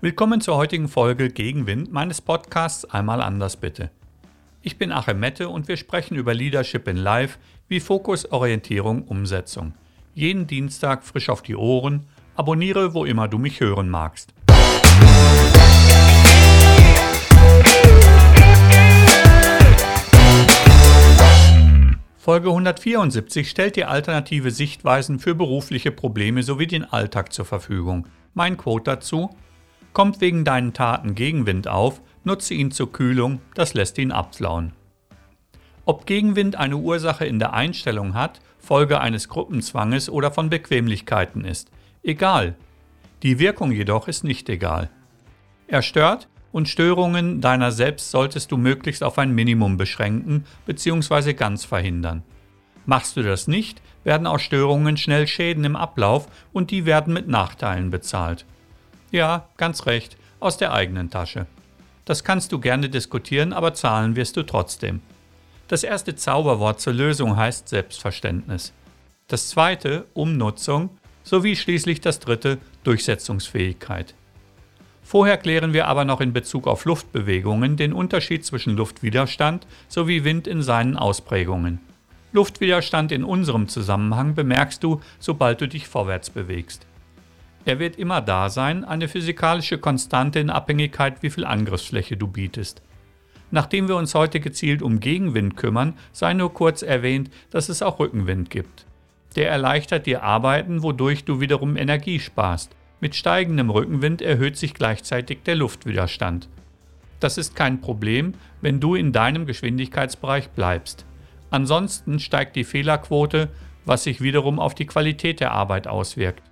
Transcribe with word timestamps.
Willkommen 0.00 0.40
zur 0.40 0.54
heutigen 0.54 0.86
Folge 0.86 1.28
Gegenwind 1.28 1.92
meines 1.92 2.20
Podcasts 2.20 2.84
Einmal 2.84 3.20
anders 3.20 3.56
bitte. 3.56 3.90
Ich 4.62 4.78
bin 4.78 4.92
Achim 4.92 5.18
Mette 5.18 5.48
und 5.48 5.66
wir 5.66 5.76
sprechen 5.76 6.14
über 6.14 6.34
Leadership 6.34 6.86
in 6.86 6.96
Life 6.96 7.40
wie 7.66 7.80
Fokus, 7.80 8.30
Orientierung, 8.30 9.02
Umsetzung. 9.02 9.72
Jeden 10.14 10.46
Dienstag 10.46 11.02
frisch 11.02 11.28
auf 11.28 11.42
die 11.42 11.56
Ohren. 11.56 12.04
Abonniere, 12.36 12.94
wo 12.94 13.04
immer 13.04 13.26
du 13.26 13.38
mich 13.38 13.58
hören 13.58 13.88
magst. 13.88 14.32
Folge 22.18 22.50
174 22.50 23.50
stellt 23.50 23.74
dir 23.74 23.90
alternative 23.90 24.52
Sichtweisen 24.52 25.18
für 25.18 25.34
berufliche 25.34 25.90
Probleme 25.90 26.44
sowie 26.44 26.68
den 26.68 26.84
Alltag 26.84 27.32
zur 27.32 27.46
Verfügung. 27.46 28.06
Mein 28.34 28.56
Quote 28.56 28.92
dazu: 28.92 29.30
Kommt 29.98 30.20
wegen 30.20 30.44
deinen 30.44 30.74
Taten 30.74 31.16
Gegenwind 31.16 31.66
auf, 31.66 32.00
nutze 32.22 32.54
ihn 32.54 32.70
zur 32.70 32.92
Kühlung, 32.92 33.40
das 33.56 33.74
lässt 33.74 33.98
ihn 33.98 34.12
abflauen. 34.12 34.70
Ob 35.86 36.06
Gegenwind 36.06 36.54
eine 36.54 36.76
Ursache 36.76 37.24
in 37.26 37.40
der 37.40 37.52
Einstellung 37.52 38.14
hat, 38.14 38.40
Folge 38.60 39.00
eines 39.00 39.28
Gruppenzwanges 39.28 40.08
oder 40.08 40.30
von 40.30 40.50
Bequemlichkeiten 40.50 41.44
ist, 41.44 41.72
egal. 42.04 42.54
Die 43.24 43.40
Wirkung 43.40 43.72
jedoch 43.72 44.06
ist 44.06 44.22
nicht 44.22 44.48
egal. 44.48 44.88
Er 45.66 45.82
stört 45.82 46.28
und 46.52 46.68
Störungen 46.68 47.40
deiner 47.40 47.72
selbst 47.72 48.12
solltest 48.12 48.52
du 48.52 48.56
möglichst 48.56 49.02
auf 49.02 49.18
ein 49.18 49.32
Minimum 49.32 49.78
beschränken 49.78 50.44
bzw. 50.64 51.32
ganz 51.32 51.64
verhindern. 51.64 52.22
Machst 52.86 53.16
du 53.16 53.24
das 53.24 53.48
nicht, 53.48 53.82
werden 54.04 54.28
aus 54.28 54.42
Störungen 54.42 54.96
schnell 54.96 55.26
Schäden 55.26 55.64
im 55.64 55.74
Ablauf 55.74 56.28
und 56.52 56.70
die 56.70 56.86
werden 56.86 57.12
mit 57.12 57.26
Nachteilen 57.26 57.90
bezahlt. 57.90 58.46
Ja, 59.10 59.48
ganz 59.56 59.86
recht, 59.86 60.16
aus 60.40 60.56
der 60.58 60.72
eigenen 60.72 61.10
Tasche. 61.10 61.46
Das 62.04 62.24
kannst 62.24 62.52
du 62.52 62.58
gerne 62.58 62.88
diskutieren, 62.88 63.52
aber 63.52 63.74
zahlen 63.74 64.16
wirst 64.16 64.36
du 64.36 64.42
trotzdem. 64.42 65.00
Das 65.68 65.82
erste 65.82 66.16
Zauberwort 66.16 66.80
zur 66.80 66.94
Lösung 66.94 67.36
heißt 67.36 67.68
Selbstverständnis. 67.68 68.72
Das 69.26 69.48
zweite 69.50 70.06
Umnutzung 70.14 70.90
sowie 71.22 71.56
schließlich 71.56 72.00
das 72.00 72.20
dritte 72.20 72.58
Durchsetzungsfähigkeit. 72.84 74.14
Vorher 75.02 75.36
klären 75.36 75.72
wir 75.72 75.86
aber 75.86 76.04
noch 76.04 76.20
in 76.20 76.32
Bezug 76.32 76.66
auf 76.66 76.84
Luftbewegungen 76.84 77.76
den 77.76 77.92
Unterschied 77.92 78.44
zwischen 78.44 78.76
Luftwiderstand 78.76 79.66
sowie 79.88 80.24
Wind 80.24 80.46
in 80.46 80.62
seinen 80.62 80.96
Ausprägungen. 80.96 81.80
Luftwiderstand 82.32 83.12
in 83.12 83.24
unserem 83.24 83.68
Zusammenhang 83.68 84.34
bemerkst 84.34 84.82
du, 84.84 85.00
sobald 85.18 85.60
du 85.62 85.68
dich 85.68 85.88
vorwärts 85.88 86.28
bewegst. 86.28 86.86
Er 87.64 87.78
wird 87.78 87.96
immer 87.96 88.20
da 88.20 88.48
sein, 88.48 88.84
eine 88.84 89.08
physikalische 89.08 89.78
Konstante 89.78 90.38
in 90.38 90.50
Abhängigkeit, 90.50 91.22
wie 91.22 91.30
viel 91.30 91.44
Angriffsfläche 91.44 92.16
du 92.16 92.26
bietest. 92.28 92.82
Nachdem 93.50 93.88
wir 93.88 93.96
uns 93.96 94.14
heute 94.14 94.40
gezielt 94.40 94.82
um 94.82 95.00
Gegenwind 95.00 95.56
kümmern, 95.56 95.94
sei 96.12 96.34
nur 96.34 96.52
kurz 96.52 96.82
erwähnt, 96.82 97.30
dass 97.50 97.68
es 97.68 97.82
auch 97.82 97.98
Rückenwind 97.98 98.50
gibt. 98.50 98.86
Der 99.36 99.50
erleichtert 99.50 100.06
dir 100.06 100.22
Arbeiten, 100.22 100.82
wodurch 100.82 101.24
du 101.24 101.40
wiederum 101.40 101.76
Energie 101.76 102.20
sparst. 102.20 102.74
Mit 103.00 103.14
steigendem 103.14 103.70
Rückenwind 103.70 104.20
erhöht 104.20 104.56
sich 104.56 104.74
gleichzeitig 104.74 105.44
der 105.44 105.54
Luftwiderstand. 105.54 106.48
Das 107.20 107.38
ist 107.38 107.54
kein 107.54 107.80
Problem, 107.80 108.34
wenn 108.60 108.80
du 108.80 108.94
in 108.94 109.12
deinem 109.12 109.46
Geschwindigkeitsbereich 109.46 110.50
bleibst. 110.50 111.04
Ansonsten 111.50 112.18
steigt 112.18 112.56
die 112.56 112.64
Fehlerquote, 112.64 113.48
was 113.84 114.04
sich 114.04 114.20
wiederum 114.20 114.58
auf 114.58 114.74
die 114.74 114.86
Qualität 114.86 115.40
der 115.40 115.52
Arbeit 115.52 115.86
auswirkt. 115.86 116.42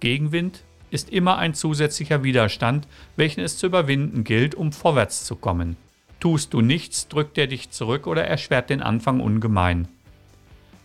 Gegenwind 0.00 0.62
ist 0.90 1.10
immer 1.10 1.38
ein 1.38 1.54
zusätzlicher 1.54 2.22
Widerstand, 2.22 2.86
welchen 3.16 3.40
es 3.40 3.58
zu 3.58 3.66
überwinden 3.66 4.24
gilt, 4.24 4.54
um 4.54 4.72
vorwärts 4.72 5.24
zu 5.24 5.36
kommen. 5.36 5.76
Tust 6.20 6.54
du 6.54 6.60
nichts, 6.60 7.08
drückt 7.08 7.38
er 7.38 7.46
dich 7.46 7.70
zurück 7.70 8.06
oder 8.06 8.24
erschwert 8.24 8.70
den 8.70 8.82
Anfang 8.82 9.20
ungemein. 9.20 9.88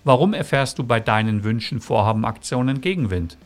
Warum 0.03 0.33
erfährst 0.33 0.79
du 0.79 0.83
bei 0.83 0.99
deinen 0.99 1.43
Wünschen, 1.43 1.79
Vorhaben, 1.79 2.25
Aktionen 2.25 2.81
Gegenwind? 2.81 3.37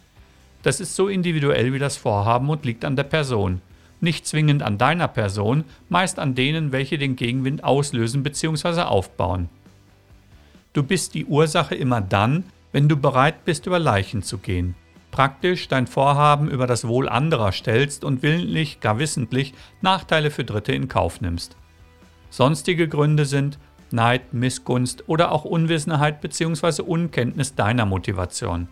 Das 0.64 0.80
ist 0.80 0.96
so 0.96 1.08
individuell 1.08 1.74
wie 1.74 1.80
das 1.80 1.98
Vorhaben 1.98 2.50
und 2.50 2.66
liegt 2.66 2.86
an 2.86 2.96
der 2.96 3.04
Person. 3.04 3.62
Nicht 4.02 4.26
zwingend 4.26 4.64
an 4.64 4.78
deiner 4.78 5.08
Person, 5.08 5.64
meist 5.90 6.20
an 6.20 6.36
denen, 6.36 6.72
welche 6.72 6.98
den 6.98 7.16
Gegenwind 7.16 7.64
auslösen 7.64 8.24
bzw. 8.24 8.82
aufbauen. 8.82 9.50
Du 10.74 10.84
bist 10.84 11.14
die 11.14 11.26
Ursache 11.26 11.76
immer 11.76 12.02
dann, 12.02 12.44
wenn 12.72 12.90
du 12.90 12.98
bereit 12.98 13.46
bist, 13.46 13.68
über 13.68 13.80
Leichen 13.80 14.24
zu 14.24 14.38
gehen 14.38 14.76
praktisch 15.16 15.70
dein 15.70 15.88
Vorhaben 15.88 16.50
über 16.50 16.68
das 16.68 16.90
Wohl 16.90 17.08
anderer 17.08 17.54
stellst 17.54 18.04
und 18.04 18.22
willentlich, 18.22 18.82
gar 18.82 19.00
wissentlich 19.00 19.54
Nachteile 19.80 20.30
für 20.30 20.44
Dritte 20.44 20.74
in 20.74 20.90
Kauf 20.90 21.22
nimmst. 21.22 21.56
Sonstige 22.30 22.90
Gründe 22.90 23.24
sind 23.24 23.58
Neid, 23.92 24.34
Missgunst 24.34 25.08
oder 25.08 25.32
auch 25.32 25.46
Unwissenheit 25.46 26.20
bzw. 26.20 26.82
Unkenntnis 26.82 27.56
deiner 27.56 27.86
Motivation. 27.86 28.68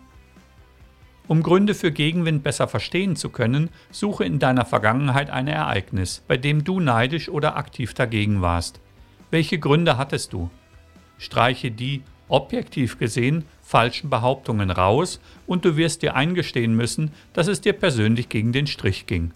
Um 1.28 1.42
Gründe 1.42 1.72
für 1.72 1.92
Gegenwind 1.92 2.42
besser 2.42 2.68
verstehen 2.68 3.16
zu 3.16 3.30
können, 3.30 3.70
suche 3.90 4.26
in 4.26 4.38
deiner 4.38 4.66
Vergangenheit 4.66 5.30
ein 5.30 5.48
Ereignis, 5.48 6.22
bei 6.28 6.36
dem 6.36 6.62
du 6.62 6.78
neidisch 6.78 7.30
oder 7.30 7.56
aktiv 7.56 7.94
dagegen 7.94 8.42
warst. 8.42 8.82
Welche 9.30 9.58
Gründe 9.58 9.96
hattest 9.96 10.34
du? 10.34 10.50
Streiche 11.16 11.70
die 11.70 12.02
objektiv 12.34 12.98
gesehen 12.98 13.44
falschen 13.62 14.10
Behauptungen 14.10 14.70
raus 14.70 15.20
und 15.46 15.64
du 15.64 15.76
wirst 15.76 16.02
dir 16.02 16.16
eingestehen 16.16 16.74
müssen, 16.74 17.12
dass 17.32 17.46
es 17.46 17.60
dir 17.60 17.72
persönlich 17.72 18.28
gegen 18.28 18.52
den 18.52 18.66
Strich 18.66 19.06
ging. 19.06 19.30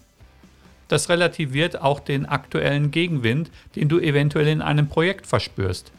Das 0.89 1.07
relativiert 1.07 1.81
auch 1.81 1.99
den 1.99 2.25
aktuellen 2.25 2.91
Gegenwind, 2.91 3.51
den 3.75 3.89
du 3.89 3.99
eventuell 3.99 4.47
in 4.47 4.61
einem 4.61 4.89
Projekt 4.89 5.27
verspürst. 5.27 5.91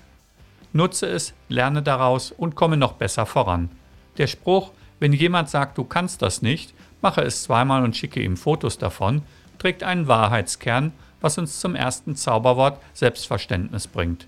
Nutze 0.72 1.06
es, 1.06 1.33
lerne 1.49 1.83
daraus 1.83 2.33
und 2.33 2.55
komme 2.55 2.77
noch 2.77 2.93
besser 2.93 3.25
voran. 3.25 3.71
Der 4.19 4.27
Spruch, 4.27 4.72
wenn 4.99 5.12
jemand 5.12 5.49
sagt, 5.49 5.78
du 5.78 5.84
kannst 5.84 6.22
das 6.22 6.43
nicht, 6.43 6.75
mache 7.00 7.22
es 7.22 7.44
zweimal 7.44 7.82
und 7.82 7.97
schicke 7.97 8.21
ihm 8.21 8.37
Fotos 8.37 8.78
davon, 8.78 9.22
trägt 9.59 9.82
einen 9.82 10.06
Wahrheitskern, 10.06 10.93
was 11.21 11.38
uns 11.38 11.61
zum 11.61 11.75
ersten 11.75 12.17
Zauberwort 12.17 12.78
Selbstverständnis 12.93 13.87
bringt. 13.87 14.27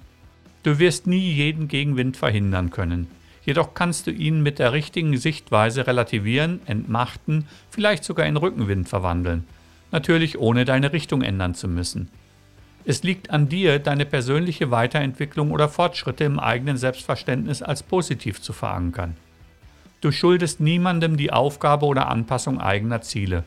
Du 0.63 0.79
wirst 0.79 1.07
nie 1.07 1.33
jeden 1.33 1.69
Gegenwind 1.69 2.17
verhindern 2.17 2.71
können. 2.71 3.09
Jedoch 3.45 3.75
kannst 3.75 4.07
du 4.07 4.13
ihn 4.13 4.43
mit 4.43 4.59
der 4.61 4.73
richtigen 4.73 5.17
Sichtweise 5.17 5.87
relativieren, 5.87 6.61
entmachten, 6.67 7.47
vielleicht 7.71 8.05
sogar 8.05 8.27
in 8.27 8.37
Rückenwind 8.37 8.89
verwandeln. 8.89 9.45
Natürlich 9.91 10.39
ohne 10.39 10.65
deine 10.65 10.93
Richtung 10.93 11.23
ändern 11.23 11.55
zu 11.55 11.67
müssen. 11.67 12.09
Es 12.85 13.03
liegt 13.03 13.31
an 13.31 13.49
dir, 13.49 13.79
deine 13.79 14.07
persönliche 14.07 14.71
Weiterentwicklung 14.71 15.51
oder 15.51 15.69
Fortschritte 15.69 16.25
im 16.25 16.39
eigenen 16.39 16.77
Selbstverständnis 16.77 17.63
als 17.63 17.83
positiv 17.83 18.41
zu 18.41 18.53
verankern. 18.53 19.17
Du 20.01 20.11
schuldest 20.11 20.61
niemandem 20.61 21.17
die 21.17 21.33
Aufgabe 21.33 21.87
oder 21.87 22.09
Anpassung 22.09 22.61
eigener 22.61 23.03
Ziele. 23.03 23.45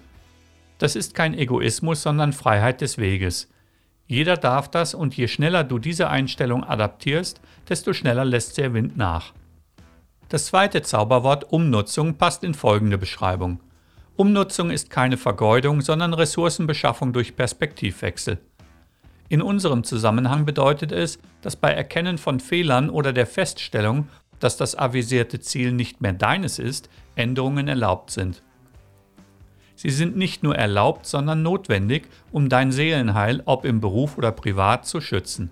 Das 0.77 0.95
ist 0.95 1.13
kein 1.13 1.33
Egoismus, 1.33 2.01
sondern 2.01 2.31
Freiheit 2.31 2.79
des 2.81 2.97
Weges. 2.97 3.49
Jeder 4.07 4.37
darf 4.37 4.69
das 4.69 4.93
und 4.93 5.17
je 5.17 5.27
schneller 5.27 5.63
du 5.63 5.79
diese 5.79 6.09
Einstellung 6.09 6.63
adaptierst, 6.63 7.41
desto 7.69 7.93
schneller 7.93 8.25
lässt 8.25 8.57
der 8.57 8.73
Wind 8.73 8.97
nach. 8.97 9.33
Das 10.29 10.45
zweite 10.45 10.81
Zauberwort 10.81 11.51
Umnutzung 11.51 12.15
passt 12.15 12.43
in 12.43 12.53
folgende 12.53 12.97
Beschreibung. 12.97 13.59
Umnutzung 14.15 14.69
ist 14.71 14.89
keine 14.89 15.17
Vergeudung, 15.17 15.81
sondern 15.81 16.13
Ressourcenbeschaffung 16.13 17.13
durch 17.13 17.35
Perspektivwechsel. 17.35 18.39
In 19.27 19.41
unserem 19.41 19.83
Zusammenhang 19.83 20.45
bedeutet 20.45 20.91
es, 20.91 21.19
dass 21.41 21.55
bei 21.55 21.71
Erkennen 21.71 22.17
von 22.17 22.39
Fehlern 22.39 22.89
oder 22.89 23.11
der 23.11 23.25
Feststellung, 23.25 24.07
dass 24.39 24.55
das 24.55 24.75
avisierte 24.77 25.39
Ziel 25.39 25.71
nicht 25.71 25.99
mehr 26.01 26.13
deines 26.13 26.59
ist, 26.59 26.89
Änderungen 27.15 27.67
erlaubt 27.67 28.11
sind. 28.11 28.43
Sie 29.75 29.89
sind 29.89 30.15
nicht 30.15 30.41
nur 30.41 30.55
erlaubt, 30.55 31.05
sondern 31.05 31.43
notwendig, 31.43 32.07
um 32.31 32.49
dein 32.49 32.71
Seelenheil, 32.71 33.41
ob 33.45 33.65
im 33.65 33.81
Beruf 33.81 34.17
oder 34.17 34.31
privat, 34.31 34.85
zu 34.85 35.01
schützen. 35.01 35.49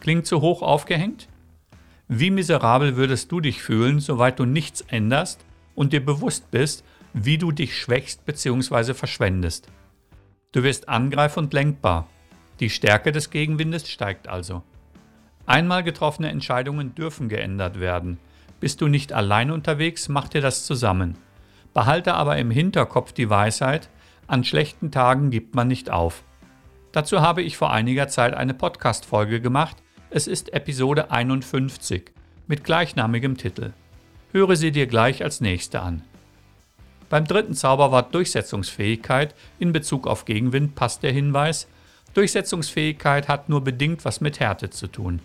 Klingt 0.00 0.26
zu 0.26 0.40
hoch 0.40 0.62
aufgehängt? 0.62 1.28
Wie 2.08 2.30
miserabel 2.30 2.96
würdest 2.96 3.32
du 3.32 3.40
dich 3.40 3.62
fühlen, 3.62 4.00
soweit 4.00 4.38
du 4.38 4.44
nichts 4.44 4.82
änderst 4.82 5.44
und 5.74 5.92
dir 5.92 6.04
bewusst 6.04 6.50
bist, 6.50 6.84
wie 7.12 7.38
du 7.38 7.52
dich 7.52 7.76
schwächst 7.76 8.24
bzw. 8.24 8.94
verschwendest. 8.94 9.68
Du 10.52 10.62
wirst 10.62 10.88
angreif 10.88 11.36
und 11.36 11.52
lenkbar. 11.52 12.08
Die 12.60 12.70
Stärke 12.70 13.12
des 13.12 13.30
Gegenwindes 13.30 13.88
steigt 13.88 14.28
also. 14.28 14.62
Einmal 15.46 15.82
getroffene 15.82 16.30
Entscheidungen 16.30 16.94
dürfen 16.94 17.28
geändert 17.28 17.80
werden. 17.80 18.18
Bist 18.60 18.80
du 18.80 18.88
nicht 18.88 19.12
allein 19.12 19.50
unterwegs, 19.50 20.08
mach 20.08 20.28
dir 20.28 20.40
das 20.40 20.66
zusammen. 20.66 21.16
Behalte 21.78 22.14
aber 22.14 22.38
im 22.38 22.50
Hinterkopf 22.50 23.12
die 23.12 23.30
Weisheit, 23.30 23.88
an 24.26 24.42
schlechten 24.42 24.90
Tagen 24.90 25.30
gibt 25.30 25.54
man 25.54 25.68
nicht 25.68 25.90
auf. 25.90 26.24
Dazu 26.90 27.20
habe 27.20 27.40
ich 27.40 27.56
vor 27.56 27.72
einiger 27.72 28.08
Zeit 28.08 28.34
eine 28.34 28.52
Podcast-Folge 28.52 29.40
gemacht. 29.40 29.76
Es 30.10 30.26
ist 30.26 30.52
Episode 30.52 31.12
51 31.12 32.10
mit 32.48 32.64
gleichnamigem 32.64 33.36
Titel. 33.36 33.74
Höre 34.32 34.56
sie 34.56 34.72
dir 34.72 34.88
gleich 34.88 35.22
als 35.22 35.40
nächste 35.40 35.80
an. 35.80 36.02
Beim 37.10 37.26
dritten 37.26 37.54
Zauberwort 37.54 38.12
Durchsetzungsfähigkeit 38.12 39.36
in 39.60 39.70
Bezug 39.70 40.08
auf 40.08 40.24
Gegenwind 40.24 40.74
passt 40.74 41.04
der 41.04 41.12
Hinweis, 41.12 41.68
Durchsetzungsfähigkeit 42.12 43.28
hat 43.28 43.48
nur 43.48 43.62
bedingt 43.62 44.04
was 44.04 44.20
mit 44.20 44.40
Härte 44.40 44.70
zu 44.70 44.88
tun. 44.88 45.20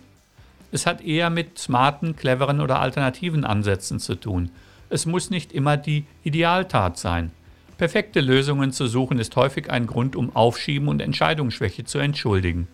Es 0.70 0.86
hat 0.86 1.00
eher 1.00 1.30
mit 1.30 1.58
smarten, 1.58 2.14
cleveren 2.14 2.60
oder 2.60 2.78
alternativen 2.78 3.44
Ansätzen 3.44 3.98
zu 3.98 4.14
tun. 4.14 4.52
Es 4.88 5.06
muss 5.06 5.30
nicht 5.30 5.52
immer 5.52 5.76
die 5.76 6.04
Idealtat 6.22 6.98
sein. 6.98 7.30
Perfekte 7.78 8.20
Lösungen 8.20 8.72
zu 8.72 8.86
suchen 8.86 9.18
ist 9.18 9.34
häufig 9.36 9.70
ein 9.70 9.86
Grund, 9.86 10.14
um 10.14 10.34
Aufschieben 10.34 10.88
und 10.88 11.02
Entscheidungsschwäche 11.02 11.84
zu 11.84 11.98
entschuldigen. 11.98 12.68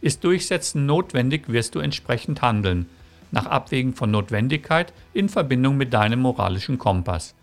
Ist 0.00 0.22
Durchsetzen 0.22 0.86
notwendig, 0.86 1.48
wirst 1.48 1.74
du 1.74 1.80
entsprechend 1.80 2.42
handeln, 2.42 2.86
nach 3.32 3.46
Abwägen 3.46 3.94
von 3.94 4.10
Notwendigkeit 4.10 4.92
in 5.12 5.28
Verbindung 5.28 5.76
mit 5.76 5.92
deinem 5.92 6.20
moralischen 6.20 6.78
Kompass. 6.78 7.34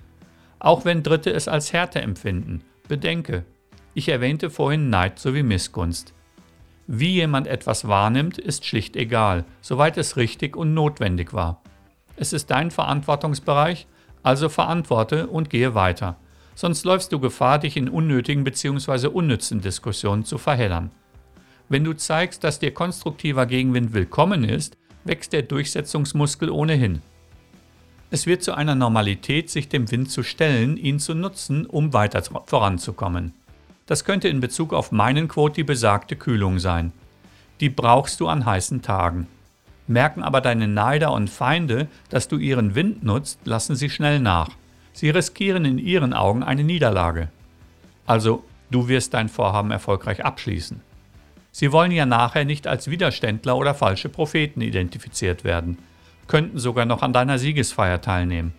Auch 0.60 0.86
wenn 0.86 1.04
Dritte 1.04 1.31
es 1.33 1.50
als 1.50 1.74
Härte 1.74 2.01
empfinden, 2.01 2.62
bedenke, 2.88 3.44
ich 3.94 4.07
erwähnte 4.07 4.50
vorhin 4.50 4.89
Neid 4.89 5.19
sowie 5.19 5.44
Missgunst. 5.44 6.13
Wie 6.88 7.12
jemand 7.12 7.48
etwas 7.48 7.88
wahrnimmt, 7.88 8.38
ist 8.38 8.65
schlicht 8.65 8.95
egal, 8.95 9.45
soweit 9.62 9.98
es 9.98 10.18
richtig 10.18 10.56
und 10.56 10.74
notwendig 10.74 11.33
war. 11.33 11.62
Es 12.15 12.33
ist 12.33 12.50
dein 12.50 12.71
Verantwortungsbereich, 12.71 13.88
also 14.24 14.50
verantworte 14.50 15.28
und 15.28 15.50
gehe 15.50 15.75
weiter 15.75 16.18
sonst 16.56 16.86
läufst 16.86 17.12
du 17.12 17.20
Gefahr, 17.20 17.60
dich 17.60 17.78
in 17.78 17.90
unnötigen 17.90 18.44
bzw. 18.44 19.08
unnützen 19.08 19.62
Diskussionen 19.62 20.25
zu 20.25 20.38
verheddern. 20.38 20.92
Wenn 21.70 21.84
du 21.84 21.94
zeigst, 21.94 22.44
dass 22.44 22.60
dir 22.60 22.74
konstruktiver 22.74 23.46
Gegenwind 23.46 23.94
willkommen 23.94 24.44
ist, 24.44 24.78
wächst 25.06 25.34
der 25.34 25.44
Durchsetzungsmuskel 25.44 26.50
ohnehin. 26.50 27.02
Es 28.12 28.28
wird 28.28 28.44
zu 28.44 28.54
einer 28.54 28.75
Normalität, 28.75 29.50
sich 29.50 29.70
dem 29.70 29.90
Wind 29.90 30.12
zu 30.12 30.22
stellen, 30.22 30.78
ihn 30.78 31.00
zu 31.00 31.16
nutzen, 31.16 31.66
um 31.66 31.94
weiter 31.94 32.22
voranzukommen. 32.46 33.34
Das 33.88 34.06
könnte 34.06 34.28
in 34.28 34.40
Bezug 34.40 34.72
auf 34.72 34.92
meinen 34.92 35.28
Quote 35.28 35.56
die 35.56 35.64
besagte 35.64 36.16
Kühlung 36.16 36.60
sein. 36.60 36.92
Die 37.60 37.70
brauchst 37.70 38.20
du 38.20 38.28
an 38.28 38.46
heißen 38.46 38.81
Tagen. 38.81 39.28
Merken 39.88 40.24
aber 40.24 40.42
deine 40.42 40.68
Neider 40.68 41.12
und 41.12 41.30
Feinde, 41.30 41.88
dass 42.10 42.28
du 42.28 42.38
ihren 42.38 42.76
Wind 42.76 43.04
nutzt, 43.04 43.40
lassen 43.44 43.76
sie 43.76 43.90
schnell 43.90 44.20
nach. 44.20 44.50
Sie 44.94 45.10
riskieren 45.10 45.66
in 45.66 45.78
ihren 45.78 46.14
Augen 46.14 46.44
eine 46.44 46.64
Niederlage. 46.64 47.30
Also, 48.06 48.44
du 48.72 48.88
wirst 48.88 49.14
dein 49.14 49.30
Vorhaben 49.30 49.72
erfolgreich 49.72 50.24
abschließen. 50.24 50.82
Sie 51.52 51.72
wollen 51.72 51.92
ja 51.92 52.06
nachher 52.06 52.46
nicht 52.46 52.66
als 52.66 52.90
Widerständler 52.90 53.58
oder 53.58 53.76
falsche 53.76 54.10
Propheten 54.10 54.62
identifiziert 54.62 55.44
werden, 55.44 55.78
könnten 56.28 56.58
sogar 56.58 56.86
noch 56.86 57.04
an 57.04 57.14
deiner 57.14 57.38
Siegesfeier 57.38 58.02
teilnehmen. 58.02 58.54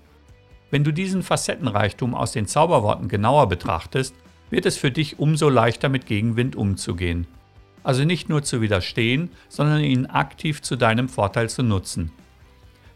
Wenn 0.71 0.85
du 0.85 0.93
diesen 0.93 1.23
Facettenreichtum 1.23 2.15
aus 2.15 2.32
den 2.32 2.47
Zauberworten 2.47 3.09
genauer 3.09 3.49
betrachtest, 3.49 4.15
wird 4.50 4.67
es 4.67 4.76
für 4.76 4.91
dich 4.91 5.19
umso 5.19 5.49
leichter 5.49 5.88
mit 5.88 6.06
Gegenwind 6.06 6.55
umzugehen. 6.56 7.26
Also 7.84 8.04
nicht 8.04 8.28
nur 8.28 8.42
zu 8.42 8.60
widerstehen, 8.60 9.31
sondern 9.48 9.81
ihn 9.81 10.06
aktiv 10.06 10.62
zu 10.62 10.75
deinem 10.75 11.08
Vorteil 11.08 11.48
zu 11.48 11.62
nutzen. 11.62 12.10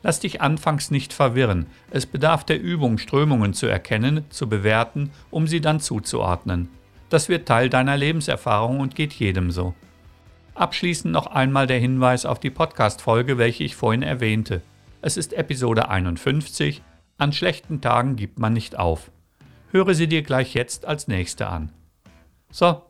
Lass 0.03 0.21
dich 0.21 0.41
anfangs 0.41 0.91
nicht 0.91 1.13
verwirren. 1.13 1.67
Es 1.91 2.07
bedarf 2.07 2.45
der 2.45 2.61
Übung, 2.61 2.99
Strömungen 2.99 3.53
zu 3.53 3.67
erkennen, 3.67 4.25
zu 4.31 4.49
bewerten, 4.49 5.11
um 5.31 5.47
sie 5.47 5.61
dann 5.61 5.79
zuzuordnen. 5.79 6.69
Das 7.11 7.29
wird 7.29 7.47
Teil 7.47 7.69
deiner 7.69 7.97
Lebenserfahrung 7.97 8.81
und 8.81 8.95
geht 8.95 9.13
jedem 9.13 9.51
so. 9.51 9.75
Abschließend 10.55 11.13
noch 11.13 11.27
einmal 11.27 11.67
der 11.67 11.79
Hinweis 11.79 12.27
auf 12.27 12.41
die 12.41 12.51
Podcast-Folge, 12.51 13.39
welche 13.39 13.65
ich 13.65 13.77
vorhin 13.77 14.03
erwähnte. 14.03 14.63
Es 15.03 15.17
ist 15.17 15.33
Episode 15.33 15.89
51. 15.89 16.83
An 17.17 17.33
schlechten 17.33 17.81
Tagen 17.81 18.17
gibt 18.17 18.39
man 18.39 18.53
nicht 18.53 18.79
auf. 18.79 19.11
Höre 19.71 19.95
sie 19.95 20.09
dir 20.09 20.23
gleich 20.23 20.55
jetzt 20.55 20.87
als 20.87 21.09
nächste 21.09 21.49
an. 21.49 21.73
So, 22.51 22.83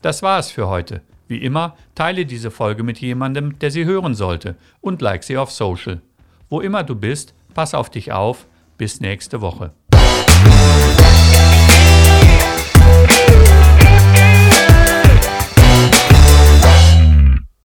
das 0.00 0.22
war 0.22 0.38
es 0.38 0.50
für 0.50 0.68
heute. 0.68 1.02
Wie 1.32 1.38
immer, 1.38 1.76
teile 1.94 2.26
diese 2.26 2.50
Folge 2.50 2.82
mit 2.82 2.98
jemandem, 3.00 3.58
der 3.58 3.70
sie 3.70 3.86
hören 3.86 4.14
sollte 4.14 4.54
und 4.82 5.00
like 5.00 5.24
sie 5.24 5.38
auf 5.38 5.50
Social. 5.50 6.02
Wo 6.50 6.60
immer 6.60 6.84
du 6.84 6.94
bist, 6.94 7.32
pass 7.54 7.72
auf 7.72 7.88
dich 7.88 8.12
auf. 8.12 8.46
Bis 8.76 9.00
nächste 9.00 9.40
Woche. 9.40 9.72